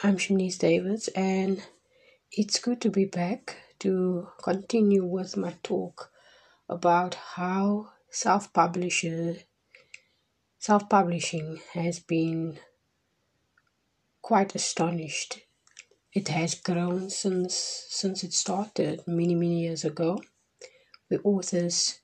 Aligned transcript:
I'm 0.00 0.16
Shanice 0.16 0.58
Davis, 0.58 1.08
and 1.08 1.60
it's 2.30 2.60
good 2.60 2.80
to 2.82 2.88
be 2.88 3.04
back 3.04 3.56
to 3.80 4.28
continue 4.40 5.04
with 5.04 5.36
my 5.36 5.56
talk 5.64 6.12
about 6.68 7.16
how 7.16 7.88
self-publisher 8.08 9.38
self-publishing 10.60 11.60
has 11.72 11.98
been 11.98 12.60
quite 14.22 14.54
astonished. 14.54 15.40
It 16.12 16.28
has 16.28 16.54
grown 16.54 17.10
since 17.10 17.56
since 17.90 18.22
it 18.22 18.34
started 18.34 19.02
many 19.08 19.34
many 19.34 19.62
years 19.62 19.84
ago, 19.84 20.22
The 21.08 21.20
authors 21.22 21.98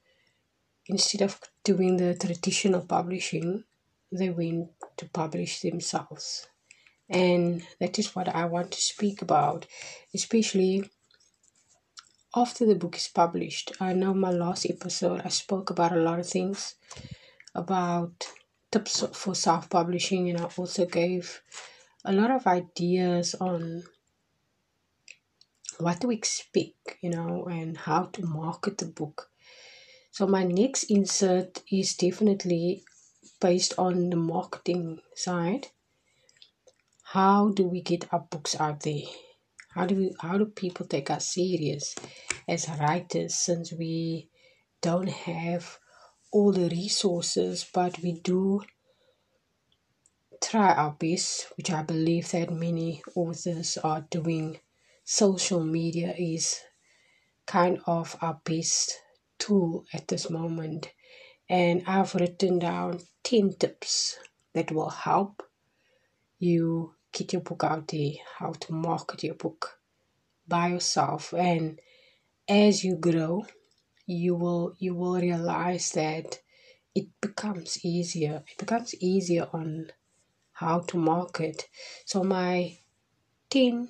instead 0.87 1.23
of 1.23 1.41
doing 1.63 1.99
the 1.99 2.17
traditional 2.17 2.81
publishing, 2.81 3.63
they 4.11 4.31
went 4.31 4.71
to 4.97 5.09
publish 5.11 5.61
themselves 5.61 6.49
and 7.09 7.63
that 7.81 7.99
is 7.99 8.15
what 8.15 8.29
I 8.29 8.47
want 8.47 8.73
to 8.73 8.81
speak 8.81 9.23
about, 9.23 9.67
especially 10.15 10.91
after 12.35 12.67
the 12.67 12.75
book 12.75 12.97
is 12.97 13.09
published. 13.09 13.73
I 13.81 13.93
know 13.93 14.15
my 14.15 14.31
last 14.31 14.67
episode 14.69 15.23
I 15.25 15.29
spoke 15.29 15.71
about 15.71 15.93
a 15.93 16.01
lot 16.01 16.19
of 16.19 16.29
things 16.29 16.75
about 17.55 18.27
tips 18.73 19.05
for 19.13 19.35
self 19.35 19.71
publishing, 19.71 20.29
and 20.31 20.41
I 20.41 20.45
also 20.45 20.87
gave 20.87 21.43
a 22.05 22.13
lot 22.13 22.31
of 22.31 22.47
ideas 22.47 23.35
on 23.37 23.85
what 25.79 26.01
to 26.01 26.11
expect, 26.11 26.97
you 27.01 27.11
know, 27.11 27.45
and 27.45 27.77
how 27.77 28.05
to 28.05 28.25
market 28.25 28.79
the 28.79 28.87
book. 28.87 29.31
So, 30.11 30.27
my 30.27 30.45
next 30.45 30.85
insert 30.85 31.63
is 31.71 31.95
definitely 31.95 32.85
based 33.41 33.75
on 33.79 34.11
the 34.11 34.17
marketing 34.17 35.01
side 35.15 35.69
how 37.15 37.49
do 37.51 37.63
we 37.63 37.81
get 37.81 38.13
our 38.13 38.27
books 38.29 38.59
out 38.59 38.81
there? 38.81 39.07
How 39.69 39.87
do 39.87 39.95
we, 39.95 40.17
how 40.21 40.37
do 40.37 40.47
people 40.47 40.85
take 40.85 41.11
us 41.11 41.33
serious 41.33 41.95
as 42.49 42.69
writers 42.69 43.37
since 43.37 43.73
we 43.73 44.31
don't 44.83 45.09
have 45.09 45.79
all 46.33 46.51
the 46.51 46.69
resources, 46.69 47.65
but 47.73 48.03
we 48.03 48.15
do 48.15 48.63
try 50.43 50.75
our 50.75 50.97
best, 50.99 51.47
which 51.57 51.71
I 51.71 51.85
believe 51.85 52.33
that 52.33 52.53
many 52.53 53.01
authors 53.15 53.79
are 53.79 54.05
doing. 54.11 54.59
Social 55.05 55.63
media 55.63 56.17
is 56.19 56.63
kind 57.47 57.79
of 57.87 58.17
our 58.23 58.41
best 58.45 58.93
tool 59.39 59.85
at 59.95 60.09
this 60.09 60.29
moment. 60.29 60.91
And 61.49 61.85
I've 61.87 62.17
written 62.17 62.59
down 62.59 63.03
10 63.23 63.53
tips 63.61 64.19
that 64.53 64.73
will 64.73 64.91
help 64.91 65.45
you 66.41 66.95
get 67.15 67.33
your 67.33 67.43
book 67.43 67.65
out 67.65 67.89
there, 67.89 68.13
how 68.39 68.53
to 68.53 68.73
market 68.75 69.23
your 69.23 69.37
book 69.37 69.79
by 70.47 70.69
yourself. 70.69 71.33
And 71.33 71.81
as 72.47 72.85
you 72.85 72.97
grow, 72.97 73.47
you 74.07 74.35
will 74.35 74.75
you 74.79 74.95
will 74.95 75.19
realize 75.19 75.93
that 75.93 76.41
it 76.95 77.07
becomes 77.21 77.85
easier. 77.85 78.43
It 78.51 78.59
becomes 78.59 78.95
easier 78.97 79.49
on 79.53 79.93
how 80.53 80.81
to 80.81 80.97
market. 80.99 81.69
So 82.05 82.23
my 82.23 82.79
10 83.51 83.89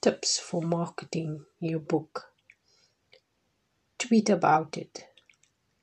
tips 0.00 0.38
for 0.38 0.62
marketing 0.62 1.44
your 1.60 1.80
book. 1.80 2.26
Tweet 3.98 4.30
about 4.30 4.76
it. 4.78 5.04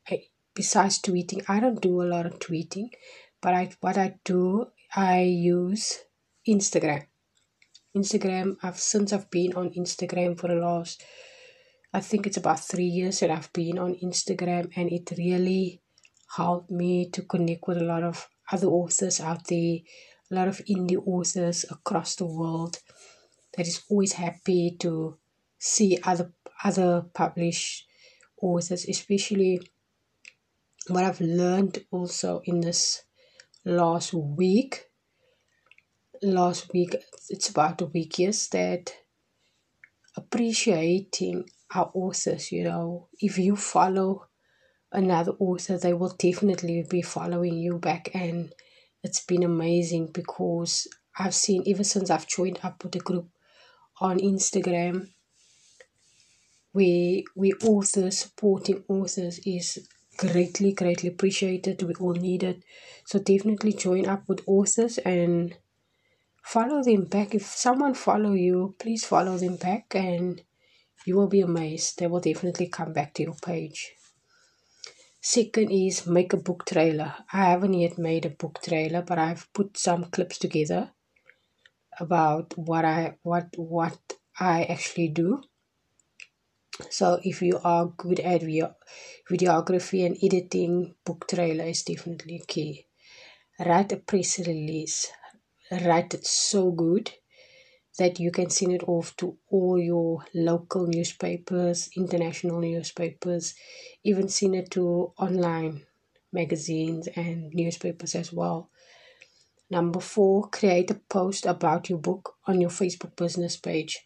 I, 0.10 0.24
besides 0.54 1.00
tweeting, 1.00 1.44
I 1.48 1.60
don't 1.60 1.82
do 1.82 2.02
a 2.02 2.10
lot 2.14 2.26
of 2.26 2.40
tweeting, 2.40 2.90
but 3.42 3.54
I 3.54 3.70
what 3.80 3.98
I 3.98 4.16
do, 4.24 4.68
I 4.96 5.22
use 5.22 6.00
Instagram. 6.48 7.06
Instagram, 7.96 8.58
I've 8.62 8.80
since 8.80 9.14
I've 9.14 9.30
been 9.30 9.54
on 9.54 9.72
Instagram 9.72 10.40
for 10.40 10.48
the 10.48 10.56
last, 10.56 11.04
I 11.94 12.00
think 12.00 12.28
it's 12.28 12.38
about 12.38 12.60
three 12.60 12.86
years 12.86 13.20
that 13.20 13.32
I've 13.32 13.52
been 13.54 13.80
on 13.80 13.96
Instagram, 13.96 14.72
and 14.76 14.92
it 14.92 15.12
really 15.18 15.82
helped 16.36 16.70
me 16.70 17.10
to 17.10 17.22
connect 17.24 17.68
with 17.68 17.78
a 17.78 17.84
lot 17.84 18.04
of 18.04 18.28
other 18.52 18.68
authors 18.68 19.20
out 19.20 19.48
there, 19.48 19.80
a 20.32 20.36
lot 20.36 20.48
of 20.48 20.62
indie 20.70 21.02
authors 21.06 21.66
across 21.70 22.16
the 22.16 22.26
world 22.26 22.80
that 23.56 23.68
is 23.68 23.84
always 23.90 24.14
happy 24.14 24.76
to 24.80 25.18
see 25.58 25.98
other 26.04 26.32
other 26.64 27.06
published 27.14 27.88
authors, 28.42 28.86
especially 28.88 29.60
what 30.88 31.04
I've 31.04 31.22
learned 31.22 31.86
also 31.92 32.42
in 32.46 32.62
this 32.62 33.04
last 33.66 34.14
week 34.14 34.87
last 36.22 36.74
week, 36.74 36.96
it's 37.30 37.50
about 37.50 37.82
a 37.82 37.86
week, 37.86 38.20
yes, 38.20 38.48
that 38.48 38.94
appreciating 40.16 41.50
our 41.74 41.92
authors, 41.94 42.52
you 42.52 42.64
know, 42.64 43.08
if 43.20 43.38
you 43.38 43.56
follow 43.56 44.28
another 44.92 45.34
author, 45.40 45.78
they 45.78 45.94
will 45.94 46.16
definitely 46.18 46.86
be 46.90 47.02
following 47.02 47.58
you 47.58 47.78
back. 47.78 48.10
And 48.14 48.54
it's 49.04 49.22
been 49.22 49.44
amazing 49.44 50.12
because 50.14 50.88
I've 51.18 51.36
seen, 51.36 51.64
ever 51.68 51.84
since 51.84 52.10
I've 52.10 52.28
joined 52.28 52.60
up 52.64 52.84
with 52.84 52.94
the 52.94 53.00
group 53.00 53.30
on 54.00 54.20
Instagram, 54.20 55.10
where 56.72 57.22
we 57.36 57.54
authors 57.64 58.20
supporting 58.20 58.84
authors 58.88 59.40
is 59.40 59.88
greatly, 60.18 60.74
greatly 60.74 61.10
appreciated. 61.10 61.82
We 61.82 61.94
all 61.96 62.14
need 62.14 62.44
it. 62.44 62.64
So 63.06 63.20
definitely 63.20 63.74
join 63.74 64.08
up 64.08 64.28
with 64.28 64.42
authors 64.46 64.98
and 65.00 65.56
follow 66.48 66.82
them 66.82 67.04
back. 67.04 67.36
If 67.36 67.46
someone 67.46 67.94
follow 67.94 68.32
you 68.32 68.76
please 68.80 69.04
follow 69.06 69.38
them 69.38 69.58
back 69.58 69.96
and 69.96 70.42
you 71.06 71.16
will 71.16 71.28
be 71.28 71.42
amazed. 71.42 72.00
They 72.00 72.08
will 72.08 72.22
definitely 72.22 72.68
come 72.68 72.94
back 72.94 73.14
to 73.16 73.24
your 73.24 73.36
page. 73.36 73.92
Second 75.22 75.72
is 75.72 76.08
make 76.08 76.32
a 76.32 76.38
book 76.38 76.66
trailer. 76.66 77.14
I 77.34 77.50
haven't 77.52 77.74
yet 77.74 77.98
made 77.98 78.26
a 78.26 78.30
book 78.30 78.60
trailer 78.64 79.02
but 79.02 79.20
i've 79.20 79.52
put 79.54 79.78
some 79.78 80.06
clips 80.06 80.38
together 80.38 80.92
about 82.00 82.58
what 82.58 82.86
i 82.86 83.18
what 83.24 83.48
what 83.58 84.00
i 84.40 84.64
actually 84.64 85.10
do. 85.10 85.42
So 86.90 87.20
if 87.24 87.42
you 87.42 87.60
are 87.64 87.88
good 87.88 88.20
at 88.20 88.42
video, 88.42 88.76
videography 89.30 90.06
and 90.06 90.16
editing 90.24 90.96
book 91.04 91.28
trailer 91.28 91.66
is 91.66 91.84
definitely 91.84 92.42
key. 92.48 92.86
Write 93.60 93.92
a 93.92 93.98
press 93.98 94.40
release 94.40 95.12
write 95.72 96.14
it 96.14 96.26
so 96.26 96.72
good 96.72 97.12
that 97.98 98.20
you 98.20 98.32
can 98.32 98.50
send 98.50 98.74
it 98.74 98.84
off 98.88 99.16
to 99.18 99.38
all 99.50 99.80
your 99.80 100.24
local 100.34 100.86
newspapers, 100.86 101.90
international 101.98 102.60
newspapers, 102.60 103.56
even 104.04 104.30
send 104.30 104.56
it 104.56 104.70
to 104.72 105.12
online 105.18 105.84
magazines 106.32 107.08
and 107.16 107.52
newspapers 107.54 108.14
as 108.16 108.32
well. 108.32 108.70
Number 109.70 110.00
four, 110.00 110.48
create 110.50 110.92
a 110.92 110.96
post 110.96 111.46
about 111.46 111.90
your 111.90 112.00
book 112.00 112.36
on 112.46 112.62
your 112.62 112.70
Facebook 112.70 113.16
business 113.16 113.58
page. 113.58 114.00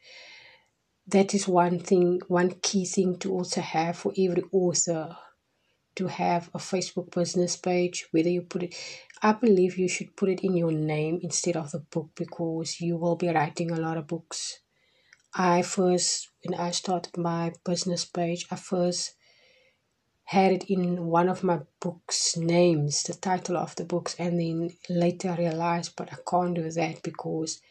That 1.08 1.34
is 1.34 1.48
one 1.48 1.80
thing, 1.80 2.22
one 2.28 2.52
key 2.62 2.86
thing 2.86 3.20
to 3.20 3.32
also 3.34 3.62
have 3.62 3.98
for 3.98 4.14
every 4.18 4.44
author 4.52 5.18
to 5.96 6.08
have 6.08 6.50
a 6.54 6.58
Facebook 6.58 7.12
business 7.12 7.58
page, 7.58 8.08
whether 8.12 8.30
you 8.30 8.44
put 8.44 8.64
it, 8.64 8.76
I 9.22 9.32
believe 9.34 9.78
you 9.78 9.88
should 9.88 10.16
put 10.18 10.30
it 10.30 10.42
in 10.42 10.58
your 10.58 10.72
name 10.72 11.20
instead 11.24 11.56
of 11.56 11.72
the 11.72 11.80
book 11.80 12.12
because 12.16 12.82
you 12.82 12.98
will 12.98 13.16
be 13.16 13.30
writing 13.30 13.72
a 13.72 13.80
lot 13.80 13.98
of 13.98 14.08
books. 14.08 14.60
I 15.34 15.64
first, 15.64 16.30
when 16.46 16.60
I 16.60 16.72
started 16.72 17.18
my 17.18 17.54
business 17.66 18.06
page, 18.06 18.48
I 18.52 18.58
first 18.58 19.16
had 20.26 20.52
it 20.52 20.64
in 20.70 21.06
one 21.06 21.30
of 21.30 21.44
my 21.44 21.60
books' 21.80 22.36
names, 22.38 23.04
the 23.04 23.14
title 23.14 23.56
of 23.58 23.76
the 23.76 23.84
books, 23.84 24.16
and 24.18 24.40
then 24.40 24.76
later 24.90 25.30
I 25.30 25.38
realized, 25.38 25.96
but 25.96 26.12
I 26.12 26.18
can't 26.28 26.56
do 26.56 26.72
that 26.72 27.04
because 27.04 27.62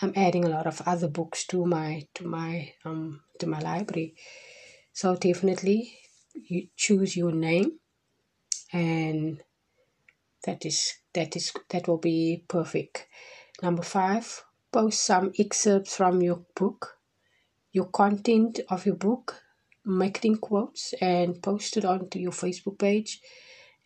I'm 0.00 0.12
adding 0.16 0.44
a 0.44 0.48
lot 0.48 0.66
of 0.66 0.82
other 0.86 1.08
books 1.08 1.46
to 1.48 1.66
my 1.66 2.06
to 2.14 2.26
my 2.26 2.72
um 2.84 3.22
to 3.40 3.46
my 3.46 3.60
library. 3.60 4.14
So 4.92 5.16
definitely 5.16 5.98
you 6.34 6.68
choose 6.76 7.16
your 7.16 7.32
name 7.32 7.80
and 8.72 9.42
that 10.44 10.64
is 10.64 10.94
that 11.12 11.36
is 11.36 11.52
that 11.70 11.88
will 11.88 11.98
be 11.98 12.44
perfect. 12.48 13.06
Number 13.62 13.82
five 13.82 14.44
post 14.72 15.04
some 15.04 15.32
excerpts 15.38 15.96
from 15.96 16.22
your 16.22 16.44
book. 16.54 16.98
Your 17.72 17.86
content 17.86 18.60
of 18.68 18.86
your 18.86 18.96
book 18.96 19.42
marketing 19.84 20.36
quotes 20.36 20.94
and 21.00 21.42
post 21.42 21.76
it 21.76 21.84
onto 21.84 22.18
your 22.18 22.32
facebook 22.32 22.78
page. 22.78 23.20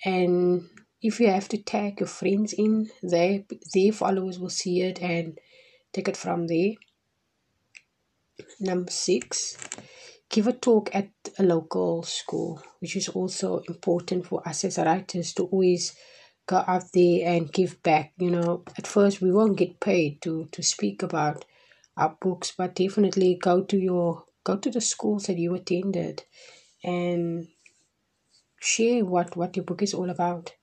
And 0.04 0.68
if 1.02 1.20
you 1.20 1.28
have 1.28 1.48
to 1.48 1.58
tag 1.58 2.00
your 2.00 2.08
friends 2.08 2.52
in 2.52 2.90
their 3.02 3.44
their 3.74 3.92
followers 3.92 4.38
will 4.38 4.50
see 4.50 4.82
it 4.82 5.00
and 5.02 5.38
take 5.92 6.08
it 6.08 6.16
from 6.16 6.46
there. 6.46 6.72
Number 8.60 8.90
six 8.90 9.56
give 10.30 10.46
a 10.46 10.52
talk 10.52 10.94
at 10.94 11.10
a 11.38 11.42
local 11.42 12.02
school, 12.02 12.62
which 12.80 12.96
is 12.96 13.08
also 13.08 13.62
important 13.68 14.26
for 14.26 14.46
us 14.46 14.64
as 14.64 14.78
writers 14.78 15.32
to 15.34 15.44
always 15.44 15.96
go 16.48 16.64
out 16.66 16.84
there 16.94 17.28
and 17.28 17.52
give 17.52 17.80
back. 17.84 18.12
You 18.18 18.30
know, 18.30 18.64
at 18.76 18.86
first 18.86 19.20
we 19.20 19.30
won't 19.30 19.58
get 19.58 19.80
paid 19.80 20.22
to 20.22 20.48
to 20.52 20.62
speak 20.62 21.02
about 21.04 21.44
our 21.96 22.16
books, 22.20 22.52
but 22.56 22.74
definitely 22.74 23.38
go 23.40 23.62
to 23.64 23.78
your 23.78 24.24
go 24.44 24.56
to 24.56 24.70
the 24.70 24.80
schools 24.80 25.26
that 25.26 25.38
you 25.38 25.54
attended 25.54 26.24
and 26.82 27.48
share 28.60 29.04
what, 29.04 29.36
what 29.36 29.56
your 29.56 29.64
book 29.64 29.82
is 29.82 29.94
all 29.94 30.10
about. 30.10 30.54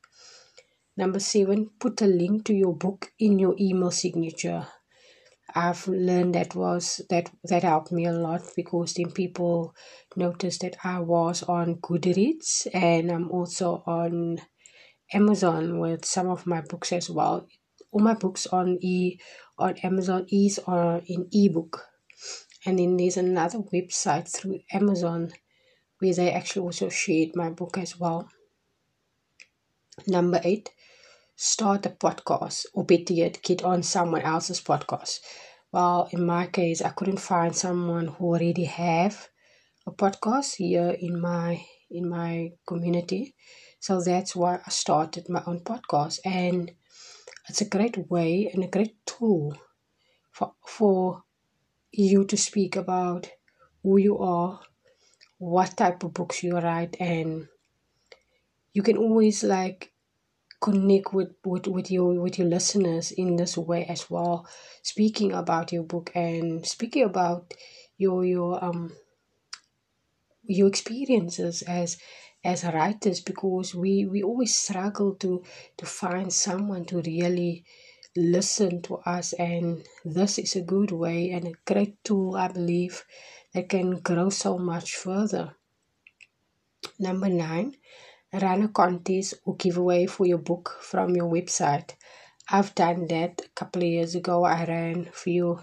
Number 0.97 1.19
seven, 1.19 1.69
put 1.79 2.01
a 2.01 2.07
link 2.07 2.45
to 2.45 2.53
your 2.53 2.75
book 2.75 3.11
in 3.19 3.37
your 3.37 3.55
email 3.59 3.91
signature. 3.91 4.65
I've 5.53 5.87
learned 5.87 6.35
that 6.35 6.55
was 6.55 7.01
that 7.09 7.29
that 7.43 7.63
helped 7.63 7.91
me 7.91 8.05
a 8.05 8.11
lot 8.13 8.41
because 8.55 8.93
then 8.95 9.11
people 9.11 9.75
noticed 10.15 10.61
that 10.61 10.77
I 10.83 10.99
was 10.99 11.43
on 11.43 11.75
Goodreads 11.75 12.67
and 12.73 13.11
I'm 13.11 13.29
also 13.31 13.83
on 13.85 14.39
Amazon 15.13 15.79
with 15.79 16.05
some 16.05 16.27
of 16.27 16.47
my 16.47 16.61
books 16.61 16.91
as 16.91 17.09
well. 17.09 17.47
All 17.91 18.01
my 18.01 18.13
books 18.13 18.47
on 18.47 18.77
e 18.81 19.19
on 19.57 19.77
Amazon 19.77 20.25
is 20.29 20.59
or 20.67 21.01
in 21.05 21.29
ebook, 21.31 21.85
and 22.65 22.79
then 22.79 22.97
there's 22.97 23.17
another 23.17 23.59
website 23.59 24.29
through 24.29 24.59
Amazon 24.71 25.31
where 25.99 26.13
they 26.13 26.31
actually 26.31 26.63
also 26.63 26.89
shared 26.89 27.29
my 27.35 27.49
book 27.49 27.77
as 27.77 27.97
well. 27.99 28.29
Number 30.07 30.41
eight, 30.43 30.71
start 31.35 31.85
a 31.85 31.89
podcast, 31.89 32.65
or 32.73 32.83
better 32.83 33.13
yet, 33.13 33.41
get 33.41 33.63
on 33.63 33.81
someone 33.83 34.21
else's 34.21 34.59
podcast. 34.61 35.19
Well, 35.71 36.09
in 36.11 36.25
my 36.25 36.47
case, 36.47 36.81
I 36.81 36.89
couldn't 36.89 37.19
find 37.19 37.55
someone 37.55 38.07
who 38.07 38.25
already 38.25 38.65
have 38.65 39.29
a 39.87 39.91
podcast 39.91 40.55
here 40.55 40.95
in 40.99 41.19
my 41.19 41.63
in 41.89 42.09
my 42.09 42.51
community, 42.67 43.35
so 43.85 44.01
that's 44.01 44.35
why 44.35 44.53
I 44.65 44.69
started 44.71 45.29
my 45.29 45.43
own 45.45 45.59
podcast, 45.59 46.19
and 46.25 46.71
it's 47.49 47.61
a 47.61 47.69
great 47.75 47.97
way 48.09 48.49
and 48.51 48.63
a 48.63 48.73
great 48.75 48.95
tool 49.05 49.55
for 50.31 50.53
for 50.77 51.23
you 51.91 52.25
to 52.25 52.37
speak 52.37 52.75
about 52.75 53.29
who 53.83 53.97
you 53.97 54.17
are, 54.17 54.59
what 55.37 55.77
type 55.77 56.03
of 56.03 56.15
books 56.15 56.43
you 56.43 56.57
write, 56.57 56.95
and 56.99 57.47
you 58.73 58.81
can 58.81 58.97
always 58.97 59.43
like 59.43 59.93
connect 60.61 61.13
with, 61.13 61.31
with, 61.45 61.67
with 61.67 61.91
your 61.91 62.19
with 62.19 62.39
your 62.39 62.47
listeners 62.47 63.11
in 63.11 63.35
this 63.35 63.55
way 63.57 63.85
as 63.85 64.09
well. 64.09 64.47
Speaking 64.81 65.31
about 65.31 65.71
your 65.71 65.83
book 65.83 66.11
and 66.15 66.65
speaking 66.65 67.03
about 67.03 67.53
your 67.97 68.25
your 68.25 68.63
um 68.63 68.93
your 70.43 70.67
experiences 70.67 71.61
as 71.63 71.97
as 72.45 72.63
writers 72.63 73.21
because 73.21 73.75
we 73.75 74.05
we 74.05 74.23
always 74.23 74.55
struggle 74.55 75.15
to 75.15 75.43
to 75.77 75.85
find 75.85 76.31
someone 76.31 76.85
to 76.85 77.01
really 77.01 77.65
listen 78.15 78.81
to 78.81 78.95
us 78.97 79.33
and 79.33 79.85
this 80.05 80.37
is 80.39 80.55
a 80.55 80.61
good 80.61 80.91
way 80.91 81.31
and 81.31 81.47
a 81.47 81.73
great 81.73 82.01
tool 82.03 82.35
i 82.35 82.47
believe 82.47 83.03
that 83.53 83.67
can 83.67 83.99
grow 83.99 84.29
so 84.29 84.57
much 84.57 84.95
further 84.95 85.55
number 86.99 87.29
nine 87.29 87.75
run 88.41 88.63
a 88.63 88.67
contest 88.67 89.35
or 89.45 89.55
giveaway 89.55 90.05
for 90.05 90.25
your 90.25 90.37
book 90.37 90.77
from 90.81 91.15
your 91.15 91.29
website. 91.31 91.93
I've 92.49 92.75
done 92.75 93.07
that 93.07 93.41
a 93.45 93.49
couple 93.55 93.81
of 93.81 93.87
years 93.87 94.15
ago. 94.15 94.43
I 94.43 94.65
ran 94.65 95.07
a 95.07 95.11
few 95.11 95.61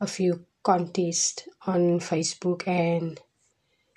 a 0.00 0.06
few 0.06 0.44
contests 0.62 1.48
on 1.66 2.00
Facebook 2.00 2.66
and 2.68 3.20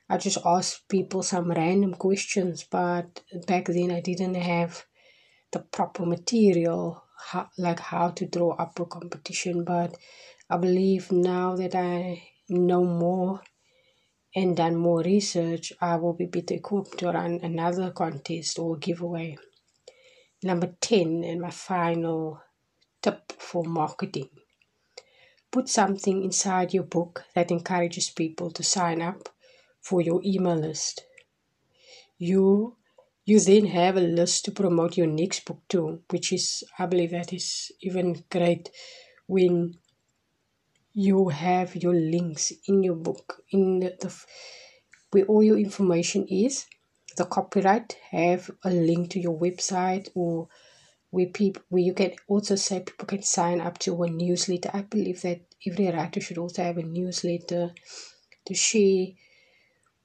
I 0.09 0.17
just 0.17 0.39
asked 0.44 0.88
people 0.89 1.21
some 1.21 1.51
random 1.51 1.94
questions, 1.94 2.65
but 2.69 3.21
back 3.45 3.65
then 3.65 3.91
I 3.91 4.01
didn't 4.01 4.35
have 4.35 4.85
the 5.51 5.59
proper 5.59 6.06
material, 6.06 7.03
how, 7.27 7.50
like 7.57 7.79
how 7.79 8.09
to 8.09 8.25
draw 8.25 8.56
up 8.56 8.79
a 8.79 8.85
competition. 8.85 9.63
But 9.63 9.95
I 10.50 10.57
believe 10.57 11.11
now 11.11 11.56
that 11.57 11.75
I 11.75 12.23
know 12.50 12.83
more 12.83 13.41
and 14.35 14.57
done 14.57 14.75
more 14.75 15.01
research, 15.01 15.73
I 15.79 15.97
will 15.97 16.13
be 16.13 16.25
better 16.25 16.55
equipped 16.55 16.97
to 17.00 17.12
run 17.12 17.39
another 17.44 17.91
contest 17.91 18.57
or 18.57 18.77
giveaway. 18.77 19.38
Number 20.41 20.75
10, 20.81 21.23
and 21.23 21.41
my 21.41 21.51
final 21.51 22.41
tip 23.01 23.31
for 23.33 23.63
marketing 23.63 24.29
put 25.51 25.67
something 25.67 26.23
inside 26.23 26.73
your 26.73 26.83
book 26.83 27.25
that 27.33 27.51
encourages 27.51 28.09
people 28.09 28.51
to 28.51 28.63
sign 28.63 29.01
up 29.01 29.29
for 29.89 30.01
your 30.01 30.21
email 30.24 30.56
list. 30.56 31.03
You 32.18 32.75
you 33.25 33.39
then 33.39 33.65
have 33.65 33.97
a 33.97 34.01
list 34.01 34.45
to 34.45 34.51
promote 34.51 34.97
your 34.97 35.07
next 35.07 35.45
book 35.45 35.62
too, 35.68 36.01
which 36.09 36.31
is 36.33 36.63
I 36.77 36.86
believe 36.86 37.12
that 37.12 37.33
is 37.33 37.71
even 37.81 38.24
great 38.30 38.69
when 39.27 39.75
you 40.94 41.30
have 41.30 41.75
your 41.75 41.94
links 41.94 42.51
in 42.68 42.83
your 42.83 42.95
book 42.95 43.44
in 43.51 43.80
the, 43.80 43.95
the 44.01 44.13
where 45.12 45.25
all 45.25 45.44
your 45.44 45.57
information 45.57 46.25
is 46.27 46.65
the 47.18 47.25
copyright 47.25 47.97
have 48.12 48.50
a 48.63 48.69
link 48.69 49.12
to 49.12 49.19
your 49.19 49.38
website 49.39 50.09
or 50.15 50.47
where 51.12 51.27
people 51.27 51.62
where 51.69 51.81
you 51.81 51.94
can 51.94 52.12
also 52.27 52.56
say 52.56 52.80
people 52.80 53.06
can 53.06 53.24
sign 53.24 53.62
up 53.62 53.77
to 53.77 54.03
a 54.03 54.09
newsletter 54.09 54.69
i 54.74 54.81
believe 54.81 55.21
that 55.21 55.41
every 55.68 55.89
writer 55.89 56.21
should 56.21 56.38
also 56.38 56.63
have 56.63 56.77
a 56.77 56.83
newsletter 56.83 57.71
to 58.45 58.53
share 58.53 59.07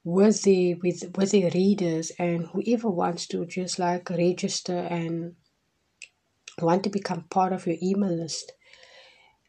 with 0.05 0.43
the 0.43 0.75
with 0.75 1.03
with 1.17 1.33
their 1.33 1.51
readers 1.51 2.13
and 2.19 2.47
whoever 2.49 2.91
wants 2.91 3.27
to 3.27 3.45
just 3.47 3.79
like 3.79 4.11
register 4.11 4.79
and 4.79 5.35
want 6.61 6.85
to 6.85 6.91
become 6.91 7.23
part 7.25 7.53
of 7.53 7.67
your 7.67 7.77
email 7.83 8.15
list 8.15 8.53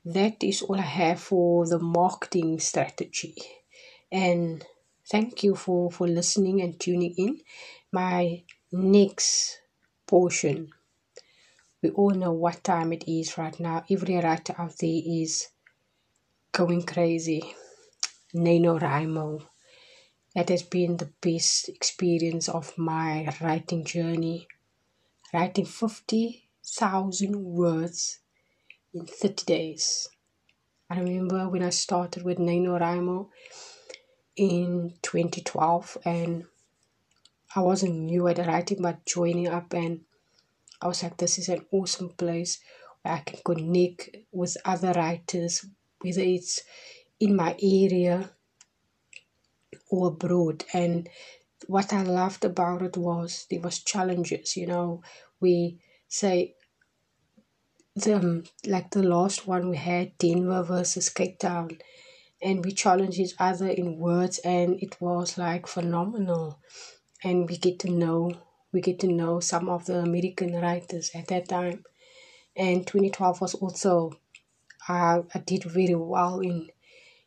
that 0.06 0.44
is 0.44 0.62
all 0.62 0.78
I 0.78 0.84
have 0.84 1.20
for 1.20 1.68
the 1.68 1.80
marketing 1.80 2.60
strategy. 2.60 3.36
And 4.12 4.64
thank 5.10 5.44
you 5.44 5.56
for, 5.56 5.90
for 5.92 6.08
listening 6.08 6.62
and 6.62 6.80
tuning 6.80 7.16
in. 7.18 7.42
My 7.92 8.44
next 8.72 9.62
portion. 10.06 10.70
We 11.82 11.90
all 11.90 12.12
know 12.12 12.34
what 12.34 12.64
time 12.64 12.94
it 12.94 13.06
is 13.08 13.38
right 13.38 13.60
now. 13.60 13.84
Every 13.90 14.18
writer 14.18 14.54
out 14.58 14.78
there 14.80 15.02
is 15.06 15.48
going 16.52 16.84
crazy. 16.84 17.56
NaNoWriMo. 18.36 19.44
That 20.36 20.50
has 20.50 20.64
been 20.64 20.98
the 20.98 21.12
best 21.22 21.70
experience 21.70 22.50
of 22.50 22.78
my 22.78 23.34
writing 23.42 23.86
journey. 23.86 24.48
Writing 25.34 25.66
50,000 25.66 27.44
words 27.44 28.20
in 28.94 29.06
30 29.06 29.46
days. 29.46 30.10
I 30.90 31.00
remember 31.00 31.50
when 31.50 31.64
I 31.64 31.70
started 31.70 32.24
with 32.24 32.38
NaNoWriMo 32.38 33.30
in 34.36 34.94
2012 35.02 35.98
and 36.06 36.46
I 37.56 37.62
wasn't 37.62 37.96
new 37.96 38.28
at 38.28 38.46
writing 38.46 38.82
but 38.82 39.06
joining 39.06 39.48
up 39.48 39.74
and 39.74 40.02
I 40.82 40.88
was 40.88 41.02
like 41.02 41.18
this 41.18 41.40
is 41.40 41.48
an 41.48 41.66
awesome 41.72 42.10
place 42.10 42.60
where 43.02 43.16
I 43.16 43.20
can 43.20 43.40
connect 43.46 44.10
with 44.34 44.58
other 44.66 44.92
writers 44.92 45.66
whether 46.02 46.22
it's 46.22 46.62
in 47.20 47.36
my 47.36 47.56
area 47.62 48.35
abroad. 50.04 50.66
And 50.74 51.10
what 51.68 51.94
I 51.94 52.04
loved 52.04 52.44
about 52.46 52.82
it 52.82 52.98
was 52.98 53.46
there 53.50 53.62
was 53.62 53.80
challenges 53.80 54.58
you 54.58 54.68
know. 54.68 55.02
We 55.40 55.80
say 56.08 56.56
the 57.96 58.16
um, 58.16 58.44
like 58.66 58.92
the 58.92 59.04
last 59.04 59.48
one 59.48 59.70
we 59.70 59.78
had 59.78 60.18
Denver 60.18 60.64
versus 60.64 61.10
Cape 61.10 61.40
Town. 61.40 61.78
And 62.42 62.64
we 62.64 62.74
challenged 62.74 63.18
each 63.20 63.34
other 63.40 63.68
in 63.68 63.98
words 63.98 64.40
and 64.40 64.82
it 64.82 65.00
was 65.00 65.38
like 65.38 65.68
phenomenal. 65.68 66.60
And 67.24 67.50
we 67.50 67.58
get 67.58 67.80
to 67.80 67.90
know 67.90 68.34
we 68.74 68.82
get 68.82 69.00
to 69.00 69.08
know 69.08 69.40
some 69.40 69.70
of 69.70 69.86
the 69.86 70.00
American 70.00 70.54
writers 70.54 71.12
at 71.16 71.28
that 71.28 71.48
time. 71.48 71.86
And 72.58 72.86
2012 72.86 73.42
was 73.42 73.54
also 73.56 74.12
uh, 74.88 75.22
I 75.34 75.40
did 75.40 75.64
very 75.64 75.96
well 75.96 76.40
in 76.42 76.70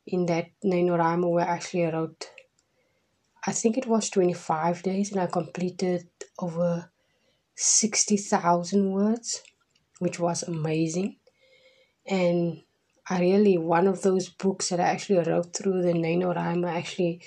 in 0.07 0.27
that 0.27 0.49
NaNoWriMo 0.65 1.31
where 1.31 1.47
I 1.47 1.55
actually 1.57 1.85
wrote 1.85 2.29
I 3.49 3.53
think 3.53 3.79
it 3.79 3.87
was 3.87 4.11
25 4.11 4.83
days 4.83 5.11
and 5.11 5.19
I 5.23 5.27
completed 5.27 6.07
over 6.39 6.91
60,000 7.55 8.93
words 8.93 9.43
which 10.01 10.21
was 10.21 10.43
amazing. 10.43 11.17
And 12.07 12.63
I 13.09 13.21
really, 13.21 13.57
one 13.57 13.87
of 13.87 14.03
those 14.03 14.29
books 14.29 14.69
that 14.69 14.81
I 14.81 14.89
actually 14.89 15.21
wrote 15.27 15.55
through 15.57 15.81
the 15.81 15.95
NaNoWriMo, 15.95 16.69
I 16.69 16.77
actually 16.77 17.23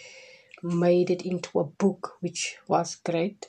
made 0.61 1.09
it 1.09 1.23
into 1.23 1.59
a 1.59 1.63
book, 1.63 2.17
which 2.19 2.57
was 2.67 2.97
great. 2.97 3.47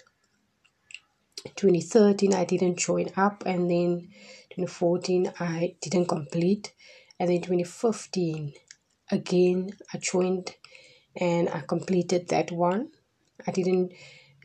2013, 1.57 2.33
I 2.33 2.47
didn't 2.47 2.79
join 2.79 3.11
up, 3.19 3.43
and 3.45 3.71
then 3.71 4.09
2014, 4.49 5.31
I 5.41 5.75
didn't 5.83 6.07
complete, 6.07 6.73
and 7.21 7.29
then 7.29 7.43
2015, 7.43 8.55
again, 9.11 9.73
I 9.93 9.99
joined 9.99 10.55
and 11.17 11.49
I 11.51 11.61
completed 11.63 12.29
that 12.29 12.53
one. 12.53 12.91
I 13.47 13.51
didn't 13.53 13.93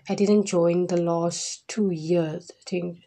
I 0.10 0.16
didn't 0.16 0.46
join 0.46 0.88
the 0.88 1.02
last 1.02 1.68
two 1.68 1.92
years. 1.92 2.52
I 2.60 2.64
think 2.70 3.00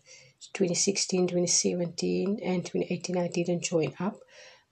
2016, 0.54 1.28
2017, 1.28 2.40
and 2.42 2.64
2018, 2.64 3.18
I 3.18 3.28
didn't 3.28 3.62
join 3.64 3.94
up. 4.00 4.16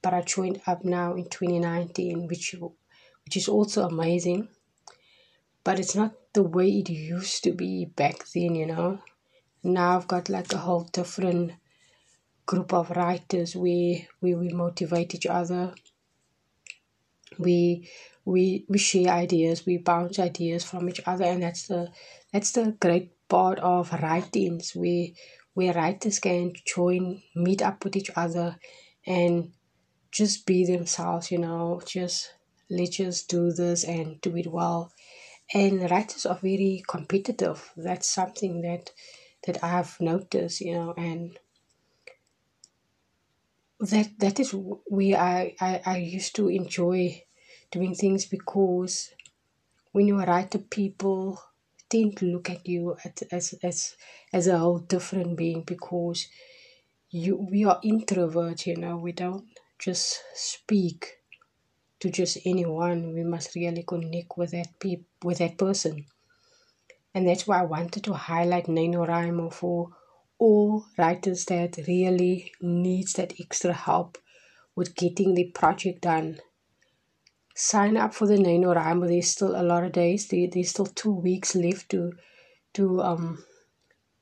but 0.02 0.14
I 0.14 0.22
joined 0.22 0.60
up 0.66 0.84
now 0.84 1.14
in 1.14 1.28
2019, 1.28 2.28
which 2.28 2.54
which 3.24 3.36
is 3.36 3.48
also 3.48 3.86
amazing. 3.86 4.48
But 5.64 5.78
it's 5.78 5.94
not 5.94 6.14
the 6.32 6.42
way 6.42 6.68
it 6.68 6.88
used 6.90 7.44
to 7.44 7.52
be 7.52 7.84
back 7.84 8.26
then, 8.34 8.56
you 8.56 8.66
know. 8.66 9.00
Now 9.64 9.96
I've 9.96 10.08
got 10.08 10.28
like 10.28 10.52
a 10.52 10.58
whole 10.58 10.84
different 10.84 11.52
group 12.46 12.72
of 12.74 12.90
writers 12.90 13.56
where, 13.56 14.06
where 14.20 14.38
we 14.38 14.48
motivate 14.50 15.14
each 15.14 15.26
other. 15.26 15.74
We 17.38 17.88
we 18.28 18.66
we 18.68 18.78
share 18.78 19.10
ideas, 19.24 19.64
we 19.66 19.78
bounce 19.78 20.18
ideas 20.18 20.64
from 20.64 20.88
each 20.88 21.00
other, 21.06 21.24
and 21.24 21.42
that's 21.42 21.66
the 21.68 21.90
that's 22.32 22.52
the 22.52 22.76
great 22.80 23.12
part 23.28 23.58
of 23.60 23.92
writings 24.02 24.72
where 24.74 25.08
where 25.54 25.72
writers 25.74 26.18
can 26.20 26.52
join, 26.66 27.22
meet 27.34 27.62
up 27.62 27.84
with 27.84 27.96
each 27.96 28.10
other, 28.16 28.58
and 29.06 29.52
just 30.12 30.46
be 30.46 30.64
themselves. 30.66 31.30
You 31.30 31.38
know, 31.38 31.80
just 31.86 32.34
let's 32.70 32.96
just 32.98 33.28
do 33.30 33.50
this 33.52 33.84
and 33.84 34.20
do 34.20 34.36
it 34.36 34.48
well. 34.48 34.92
And 35.54 35.90
writers 35.90 36.26
are 36.26 36.38
very 36.42 36.82
competitive. 36.86 37.72
That's 37.76 38.10
something 38.10 38.62
that 38.62 38.92
that 39.46 39.64
I've 39.64 39.98
noticed. 40.00 40.60
You 40.60 40.74
know, 40.74 40.94
and 40.96 41.38
that 43.80 44.08
that 44.18 44.40
is 44.40 44.52
where 44.52 45.18
I, 45.18 45.54
I, 45.60 45.80
I 45.86 45.96
used 45.98 46.36
to 46.36 46.48
enjoy 46.48 47.22
doing 47.70 47.94
things 47.94 48.26
because 48.26 49.10
when 49.92 50.08
you 50.08 50.18
write 50.20 50.50
to 50.52 50.58
people 50.58 51.42
tend 51.90 52.16
to 52.18 52.26
look 52.26 52.50
at 52.50 52.66
you 52.68 52.96
as 53.32 53.54
as 53.62 53.96
as 54.32 54.46
a 54.48 54.58
whole 54.58 54.78
different 54.80 55.36
being 55.36 55.62
because 55.62 56.28
you 57.10 57.36
we 57.52 57.64
are 57.64 57.80
introverts 57.82 58.66
you 58.66 58.76
know 58.76 58.96
we 58.96 59.12
don't 59.12 59.46
just 59.78 60.22
speak 60.34 61.18
to 62.00 62.10
just 62.10 62.38
anyone 62.46 63.14
we 63.14 63.24
must 63.24 63.54
really 63.54 63.84
connect 63.84 64.36
with 64.38 64.52
that 64.52 64.70
peop- 64.80 65.08
with 65.24 65.38
that 65.38 65.58
person 65.58 66.06
and 67.14 67.26
that's 67.28 67.46
why 67.46 67.60
I 67.60 67.64
wanted 67.64 68.04
to 68.04 68.14
highlight 68.14 68.66
NaNoWriMo 68.66 69.52
for 69.52 69.90
all 70.38 70.86
writers 70.96 71.44
that 71.46 71.76
really 71.86 72.52
needs 72.62 73.12
that 73.14 73.34
extra 73.40 73.72
help 73.74 74.16
with 74.76 74.94
getting 74.96 75.34
the 75.34 75.50
project 75.50 76.02
done. 76.02 76.40
Sign 77.60 77.96
up 77.96 78.14
for 78.14 78.28
the 78.28 78.36
NaNoWriMo. 78.36 79.08
There's 79.08 79.32
still 79.32 79.60
a 79.60 79.64
lot 79.64 79.82
of 79.82 79.90
days. 79.90 80.28
There, 80.28 80.46
there's 80.46 80.70
still 80.70 80.86
two 80.86 81.10
weeks 81.10 81.56
left 81.56 81.88
to 81.88 82.12
to 82.74 83.02
um 83.02 83.44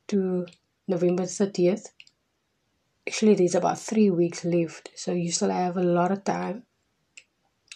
to 0.09 0.47
November 0.89 1.25
30th. 1.25 1.89
Actually, 3.07 3.35
there's 3.35 3.55
about 3.55 3.79
three 3.79 4.09
weeks 4.09 4.43
left, 4.43 4.91
so 4.95 5.13
you 5.13 5.31
still 5.31 5.51
have 5.51 5.77
a 5.77 5.83
lot 5.83 6.13
of 6.13 6.25
time 6.25 6.63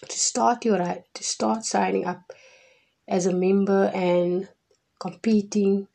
to 0.09 0.19
start 0.19 0.65
your 0.65 0.79
to 0.79 1.23
start 1.23 1.67
signing 1.67 2.07
up 2.07 2.33
as 3.07 3.27
a 3.27 3.35
member 3.35 3.91
and 3.95 4.49
competing 4.99 5.89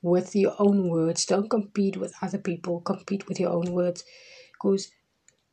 with 0.00 0.36
your 0.36 0.54
own 0.60 0.88
words. 0.88 1.26
Don't 1.26 1.50
compete 1.50 1.96
with 1.96 2.14
other 2.22 2.38
people. 2.38 2.80
Compete 2.82 3.26
with 3.26 3.40
your 3.40 3.50
own 3.50 3.72
words, 3.72 4.04
because 4.52 4.92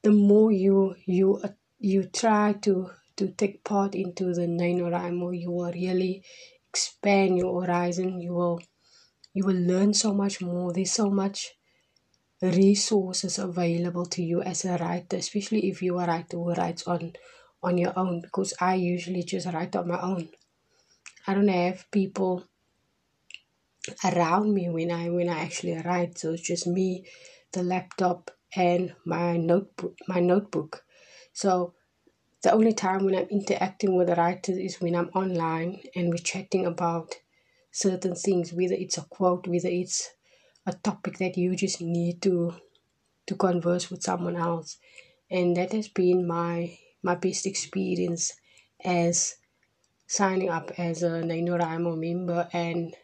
the 0.04 0.12
more 0.12 0.52
you 0.52 0.96
you 1.08 1.42
you 1.80 2.04
try 2.04 2.54
to 2.62 2.92
to 3.18 3.30
take 3.30 3.64
part 3.64 3.96
into 3.96 4.34
the 4.34 4.48
NaNoWriMo, 4.48 5.40
you 5.40 5.52
will 5.52 5.72
really 5.72 6.24
expand 6.70 7.38
your 7.38 7.62
horizon. 7.64 8.20
You 8.22 8.34
will 8.34 8.62
you 9.34 9.46
will 9.46 9.56
learn 9.58 9.94
so 9.94 10.14
much 10.14 10.42
more. 10.42 10.74
There's 10.74 10.92
so 10.94 11.10
much 11.10 11.54
resources 12.42 13.40
available 13.40 14.06
to 14.08 14.24
you 14.24 14.42
as 14.44 14.66
a 14.66 14.78
writer, 14.78 15.18
especially 15.18 15.70
if 15.70 15.82
you 15.82 15.98
are 16.00 16.06
a 16.06 16.08
writer 16.08 16.38
who 16.38 16.54
writes 16.54 16.88
on 16.88 17.14
on 17.64 17.78
your 17.78 17.94
own. 17.98 18.22
Because 18.22 18.54
I 18.62 18.76
usually 18.76 19.24
just 19.24 19.48
write 19.48 19.76
on 19.76 19.88
my 19.90 20.02
own. 20.02 20.30
I 21.28 21.34
don't 21.36 21.48
have 21.50 21.90
people 21.92 22.46
around 24.06 24.54
me 24.54 24.70
when 24.70 24.92
I 24.92 25.10
when 25.10 25.30
I 25.30 25.42
actually 25.42 25.82
write. 25.86 26.18
So 26.20 26.34
it's 26.34 26.44
just 26.44 26.68
me, 26.68 27.06
the 27.54 27.64
laptop, 27.64 28.32
and 28.56 28.96
my 29.06 29.38
notebook. 29.38 29.96
My 30.08 30.20
notebook. 30.22 30.84
So 31.34 31.74
the 32.46 32.54
only 32.54 32.74
time 32.74 33.04
when 33.04 33.16
I'm 33.16 33.28
interacting 33.30 33.96
with 33.96 34.06
the 34.06 34.14
writers 34.14 34.60
is 34.60 34.80
when 34.80 34.96
I'm 34.96 35.10
online 35.16 35.82
and 35.96 36.10
we're 36.10 36.18
chatting 36.18 36.68
about 36.68 37.16
certain 37.72 38.14
things, 38.14 38.54
whether 38.54 38.76
it's 38.76 39.00
a 39.00 39.02
quote, 39.02 39.48
whether 39.48 39.68
it's 39.68 40.12
a 40.68 40.74
topic 40.74 41.18
that 41.18 41.38
you 41.38 41.56
just 41.56 41.82
need 41.82 42.22
to 42.22 42.54
to 43.26 43.36
converse 43.36 43.90
with 43.90 44.04
someone 44.04 44.36
else. 44.36 44.78
And 45.32 45.58
that 45.58 45.72
has 45.72 45.88
been 45.88 46.28
my 46.28 46.78
my 47.02 47.16
best 47.16 47.48
experience 47.48 48.34
as 48.84 49.38
signing 50.06 50.50
up 50.50 50.72
as 50.78 51.02
a 51.02 51.24
NaNoWriMo 51.24 51.98
member 51.98 52.48
and 52.54 52.96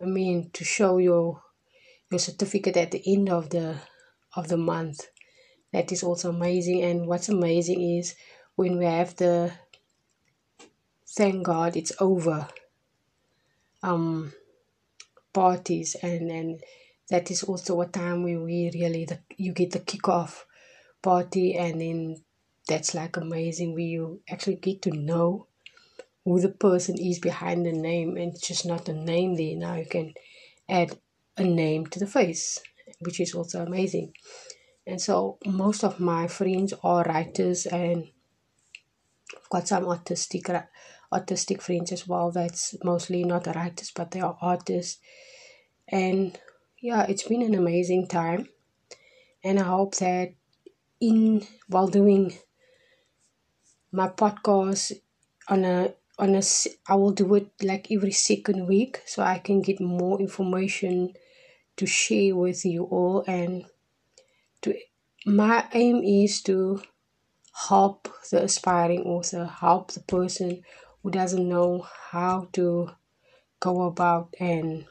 I 0.00 0.04
mean 0.04 0.50
to 0.52 0.62
show 0.62 0.98
your 0.98 1.42
your 2.12 2.20
certificate 2.20 2.76
at 2.76 2.92
the 2.92 3.02
end 3.12 3.28
of 3.28 3.50
the 3.50 3.80
of 4.36 4.46
the 4.46 4.56
month. 4.56 5.00
That 5.72 5.90
is 5.90 6.04
also 6.04 6.30
amazing. 6.30 6.84
And 6.84 7.08
what's 7.08 7.28
amazing 7.28 7.82
is 7.98 8.14
when 8.56 8.78
we 8.78 8.84
have 8.84 9.16
the 9.16 9.52
thank 11.06 11.44
God 11.44 11.76
it's 11.76 11.92
over 12.00 12.48
um 13.82 14.32
parties 15.32 15.96
and 16.02 16.30
and 16.30 16.60
that 17.10 17.30
is 17.30 17.42
also 17.44 17.80
a 17.80 17.86
time 17.86 18.24
where 18.24 18.40
we 18.40 18.70
really 18.74 19.04
the, 19.04 19.20
you 19.36 19.52
get 19.52 19.70
the 19.70 19.80
kickoff 19.80 20.44
party 21.02 21.54
and 21.54 21.80
then 21.80 22.16
that's 22.66 22.94
like 22.94 23.16
amazing 23.16 23.72
where 23.72 23.82
you 23.82 24.20
actually 24.28 24.56
get 24.56 24.82
to 24.82 24.90
know 24.90 25.46
who 26.24 26.40
the 26.40 26.48
person 26.48 26.98
is 26.98 27.20
behind 27.20 27.64
the 27.64 27.72
name 27.72 28.16
and 28.16 28.34
it's 28.34 28.46
just 28.46 28.66
not 28.66 28.88
a 28.88 28.92
name 28.92 29.36
there. 29.36 29.56
Now 29.56 29.76
you 29.76 29.86
can 29.86 30.14
add 30.68 30.98
a 31.36 31.44
name 31.44 31.86
to 31.86 32.00
the 32.00 32.06
face, 32.06 32.60
which 32.98 33.20
is 33.20 33.32
also 33.32 33.62
amazing. 33.62 34.12
And 34.86 35.00
so 35.00 35.38
most 35.46 35.84
of 35.84 36.00
my 36.00 36.26
friends 36.26 36.74
are 36.82 37.04
writers 37.04 37.66
and 37.66 38.08
got 39.50 39.68
some 39.68 39.86
artistic 39.86 40.50
artistic 41.12 41.62
friends 41.62 41.92
as 41.92 42.06
well 42.08 42.30
that's 42.32 42.74
mostly 42.82 43.22
not 43.24 43.46
writers 43.46 43.92
but 43.94 44.10
they 44.10 44.20
are 44.20 44.36
artists. 44.40 45.00
And 45.88 46.38
yeah 46.80 47.06
it's 47.08 47.22
been 47.22 47.42
an 47.42 47.54
amazing 47.54 48.08
time. 48.08 48.48
And 49.44 49.58
i 49.60 49.62
hope 49.62 49.94
that 49.96 50.34
in 51.00 51.46
while 51.68 51.88
doing 51.88 52.32
my 53.92 54.08
podcast 54.08 54.92
on 55.48 55.64
a 55.64 55.94
on 56.18 56.34
a 56.34 56.42
I 56.88 56.94
will 56.94 57.12
do 57.12 57.34
it 57.34 57.50
like 57.62 57.90
every 57.90 58.12
second 58.12 58.66
week 58.66 59.02
so 59.06 59.22
I 59.22 59.38
can 59.38 59.60
get 59.60 59.80
more 59.80 60.18
information 60.20 61.12
to 61.76 61.86
share 61.86 62.34
with 62.34 62.64
you 62.64 62.84
all 62.84 63.24
and 63.26 63.64
to 64.62 64.74
my 65.26 65.66
aim 65.72 66.02
is 66.02 66.42
to 66.42 66.80
help 67.68 68.08
the 68.30 68.42
aspiring 68.42 69.02
author 69.02 69.44
help 69.46 69.92
the 69.92 70.00
person 70.00 70.62
who 71.02 71.10
doesn't 71.10 71.48
know 71.48 71.86
how 72.10 72.48
to 72.52 72.90
go 73.60 73.82
about 73.82 74.34
and 74.38 74.84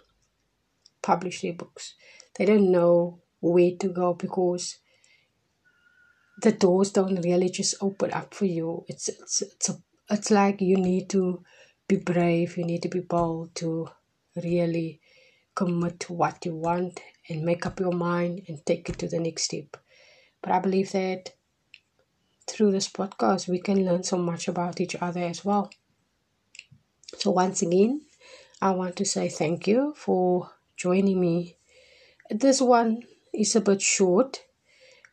publish 1.01 1.41
their 1.41 1.53
books 1.53 1.93
they 2.38 2.45
don't 2.45 2.72
know 2.72 3.19
where 3.39 3.72
to 3.79 3.89
go 3.89 4.13
because 4.13 4.79
the 6.41 6.51
doors 6.51 6.91
don't 6.91 7.22
really 7.22 7.50
just 7.50 7.75
open 7.81 8.12
up 8.12 8.34
for 8.34 8.45
you 8.45 8.84
it's 8.88 9.07
it's, 9.10 9.41
it's 9.41 9.69
a 9.69 9.77
it's 10.10 10.29
like 10.29 10.62
you 10.62 10.77
need 10.77 11.10
to 11.10 11.43
be 11.88 11.98
brave, 11.98 12.57
you 12.57 12.65
need 12.65 12.81
to 12.84 12.89
be 12.89 13.00
bold 13.00 13.55
to 13.55 13.88
really 14.36 15.00
commit 15.53 16.00
to 16.01 16.13
what 16.13 16.45
you 16.45 16.55
want 16.55 17.00
and 17.29 17.43
make 17.43 17.65
up 17.65 17.79
your 17.79 17.91
mind 17.91 18.41
and 18.48 18.65
take 18.65 18.89
it 18.89 18.98
to 19.00 19.07
the 19.07 19.19
next 19.19 19.43
step. 19.43 19.77
But 20.41 20.51
I 20.51 20.60
believe 20.60 20.91
that 20.91 21.34
through 22.48 22.72
this 22.72 22.90
podcast, 22.90 23.48
we 23.48 23.60
can 23.60 23.86
learn 23.86 24.04
so 24.04 24.18
much 24.18 24.48
about 24.48 24.80
each 24.82 24.96
other 24.96 25.22
as 25.22 25.44
well. 25.44 25.72
So, 27.18 27.32
once 27.32 27.62
again, 27.62 28.02
I 28.62 28.72
want 28.72 28.96
to 28.98 29.06
say 29.06 29.30
thank 29.30 29.68
you 29.68 29.94
for 29.96 30.52
joining 30.75 31.20
me. 31.20 31.58
This 32.30 32.62
one 32.62 33.04
is 33.34 33.56
a 33.56 33.62
bit 33.62 33.82
short 33.82 34.42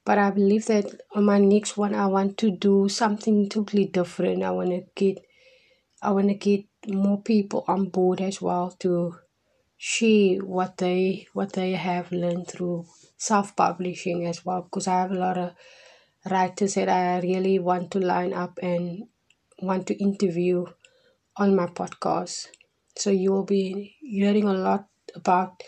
but 0.05 0.19
I 0.19 0.31
believe 0.31 0.67
that 0.67 1.01
on 1.15 1.25
my 1.25 1.39
next 1.39 1.77
one 1.77 1.95
I 1.95 2.07
want 2.07 2.37
to 2.39 2.51
do 2.51 2.89
something 2.89 3.49
totally 3.49 3.87
different. 3.87 4.43
I 4.43 4.51
want 4.51 4.71
to 4.71 4.85
get 4.95 5.25
I 6.03 6.11
want 6.11 6.29
to 6.29 6.35
get 6.35 6.67
more 6.89 7.21
people 7.23 7.65
on 7.69 7.89
board 7.89 8.21
as 8.21 8.43
well 8.43 8.75
to 8.81 9.17
share 9.77 10.39
what 10.39 10.79
they 10.79 11.29
what 11.33 11.53
they 11.53 11.73
have 11.73 12.11
learned 12.11 12.49
through 12.49 12.87
self-publishing 13.17 14.27
as 14.27 14.45
well 14.45 14.63
because 14.63 14.89
I 14.89 15.01
have 15.01 15.13
a 15.13 15.19
lot 15.19 15.39
of 15.39 15.53
writers 16.31 16.75
said 16.75 16.89
I 16.89 17.21
really 17.21 17.59
want 17.59 17.91
to 17.93 17.99
line 17.99 18.33
up 18.33 18.59
and 18.63 19.05
want 19.61 19.87
to 19.89 20.03
interview 20.03 20.67
on 21.37 21.57
my 21.57 21.67
podcast. 21.67 22.49
So 22.97 23.11
you 23.11 23.33
will 23.33 23.45
be 23.45 23.97
hearing 24.01 24.45
a 24.45 24.53
lot 24.53 24.87
about 25.15 25.63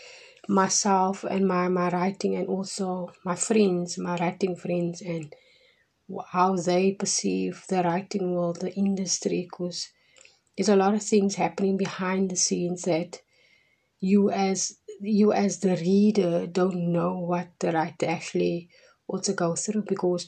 myself 0.47 1.23
and 1.23 1.47
my, 1.47 1.67
my 1.67 1.89
writing 1.89 2.35
and 2.35 2.47
also 2.47 3.11
my 3.23 3.35
friends, 3.35 3.97
my 3.97 4.15
writing 4.17 4.55
friends 4.55 5.01
and 5.01 5.33
how 6.31 6.55
they 6.55 6.91
perceive 6.91 7.63
the 7.67 7.81
writing 7.83 8.33
world, 8.33 8.61
the 8.61 8.73
industry, 8.75 9.47
because 9.49 9.89
there's 10.55 10.69
a 10.69 10.75
lot 10.75 10.93
of 10.93 11.01
things 11.03 11.35
happening 11.35 11.77
behind 11.77 12.29
the 12.29 12.35
scenes 12.35 12.83
that 12.83 13.21
you 13.99 14.29
as 14.29 14.77
you 15.01 15.33
as 15.33 15.59
the 15.59 15.75
reader 15.77 16.47
don't 16.47 16.91
know 16.93 17.19
what 17.19 17.47
the 17.59 17.71
writer 17.71 18.07
actually 18.07 18.69
also 19.07 19.33
goes 19.33 19.65
through 19.65 19.83
because 19.87 20.27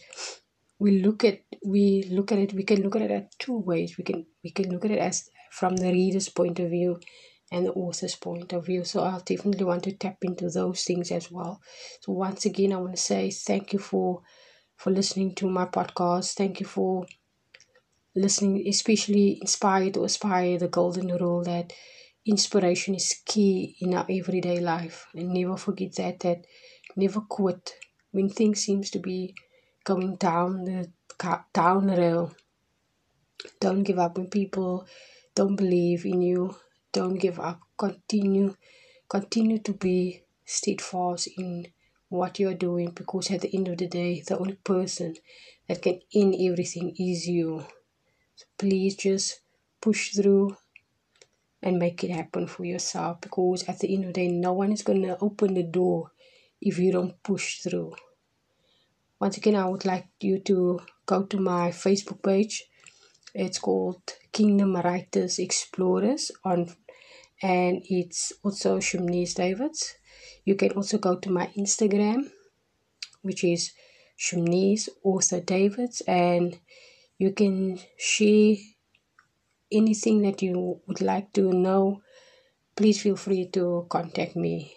we 0.79 0.99
look 1.01 1.23
at 1.23 1.41
we 1.65 2.03
look 2.11 2.31
at 2.31 2.39
it 2.39 2.53
we 2.53 2.63
can 2.63 2.81
look 2.81 2.95
at 2.95 3.01
it 3.03 3.11
at 3.11 3.37
two 3.39 3.57
ways. 3.57 3.97
We 3.97 4.03
can 4.03 4.25
we 4.43 4.51
can 4.51 4.71
look 4.71 4.85
at 4.85 4.91
it 4.91 4.99
as 4.99 5.29
from 5.51 5.75
the 5.75 5.91
reader's 5.91 6.29
point 6.29 6.59
of 6.59 6.69
view 6.69 6.99
and 7.51 7.65
the 7.65 7.73
author's 7.73 8.15
point 8.15 8.53
of 8.53 8.65
view. 8.65 8.83
So 8.83 9.01
i'll 9.03 9.19
definitely 9.21 9.65
want 9.65 9.83
to 9.83 9.93
tap 9.93 10.17
into 10.23 10.49
those 10.49 10.83
things 10.83 11.11
as 11.11 11.31
well. 11.31 11.61
So 12.01 12.11
once 12.13 12.45
again 12.45 12.73
i 12.73 12.77
want 12.77 12.95
to 12.95 13.01
say 13.01 13.31
thank 13.31 13.73
you 13.73 13.79
for 13.79 14.21
for 14.77 14.91
listening 14.91 15.35
to 15.35 15.49
my 15.49 15.65
podcast. 15.65 16.33
Thank 16.35 16.59
you 16.59 16.65
for 16.67 17.05
listening 18.15 18.67
especially 18.67 19.37
inspired 19.41 19.95
or 19.97 20.05
aspire 20.05 20.57
the 20.57 20.67
golden 20.67 21.07
rule 21.17 21.41
that 21.43 21.71
inspiration 22.25 22.95
is 22.95 23.21
key 23.25 23.77
in 23.79 23.93
our 23.93 24.05
everyday 24.09 24.59
life. 24.59 25.07
And 25.15 25.29
never 25.33 25.55
forget 25.57 25.95
that 25.95 26.19
that 26.21 26.45
never 26.97 27.21
quit 27.21 27.75
when 28.11 28.29
things 28.29 28.63
seems 28.63 28.89
to 28.91 28.99
be 28.99 29.35
going 29.83 30.15
down 30.15 30.65
the 30.65 30.91
down 31.53 31.87
the 31.87 31.97
rail. 31.97 32.35
Don't 33.59 33.83
give 33.83 33.99
up 33.99 34.17
when 34.17 34.27
people 34.29 34.87
don't 35.35 35.55
believe 35.55 36.05
in 36.05 36.21
you. 36.21 36.55
Don't 36.91 37.15
give 37.15 37.39
up. 37.39 37.59
Continue 37.77 38.55
continue 39.09 39.59
to 39.59 39.73
be 39.73 40.23
steadfast 40.45 41.27
in 41.37 41.67
what 42.09 42.39
you're 42.39 42.53
doing 42.53 42.91
because 42.91 43.31
at 43.31 43.41
the 43.41 43.55
end 43.55 43.67
of 43.67 43.77
the 43.77 43.87
day 43.87 44.21
the 44.27 44.37
only 44.37 44.55
person 44.55 45.15
that 45.67 45.81
can 45.81 45.99
end 46.13 46.35
everything 46.39 46.95
is 46.97 47.27
you. 47.27 47.65
So 48.35 48.45
please 48.57 48.95
just 48.95 49.41
push 49.81 50.13
through 50.15 50.55
and 51.61 51.79
make 51.79 52.03
it 52.03 52.11
happen 52.11 52.47
for 52.47 52.65
yourself 52.65 53.21
because 53.21 53.63
at 53.63 53.79
the 53.79 53.93
end 53.93 54.05
of 54.05 54.13
the 54.13 54.21
day 54.21 54.27
no 54.27 54.53
one 54.53 54.71
is 54.71 54.83
to 54.83 55.17
open 55.21 55.53
the 55.53 55.63
door 55.63 56.11
if 56.61 56.79
you 56.79 56.91
don't 56.91 57.21
push 57.23 57.61
through 57.61 57.93
once 59.19 59.37
again 59.37 59.55
i 59.55 59.65
would 59.65 59.85
like 59.85 60.07
you 60.19 60.39
to 60.39 60.79
go 61.05 61.23
to 61.23 61.37
my 61.37 61.69
facebook 61.69 62.21
page 62.23 62.63
it's 63.33 63.59
called 63.59 64.01
kingdom 64.31 64.75
writers 64.75 65.39
explorers 65.39 66.31
on 66.43 66.67
and 67.41 67.83
it's 67.89 68.33
also 68.43 68.77
Shanice 68.79 69.35
Davids. 69.35 69.95
You 70.45 70.55
can 70.55 70.71
also 70.71 70.97
go 70.97 71.17
to 71.17 71.29
my 71.29 71.47
Instagram, 71.57 72.29
which 73.21 73.43
is 73.43 73.73
Shanice 74.17 74.89
Author 75.03 75.39
Davids, 75.39 76.01
and 76.07 76.57
you 77.17 77.31
can 77.31 77.79
share 77.97 78.55
anything 79.71 80.21
that 80.23 80.41
you 80.41 80.81
would 80.87 81.01
like 81.01 81.33
to 81.33 81.51
know. 81.51 82.01
Please 82.75 83.01
feel 83.01 83.15
free 83.15 83.47
to 83.49 83.85
contact 83.89 84.35
me. 84.35 84.76